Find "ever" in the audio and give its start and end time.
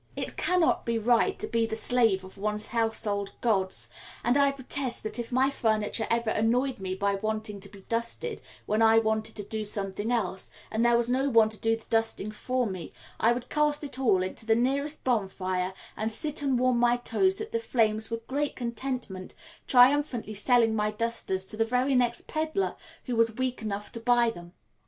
6.09-6.31